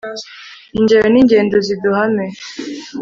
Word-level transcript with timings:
ingero 0.77 1.05
n'ingendo 1.09 1.55
ziduhame 1.65 2.25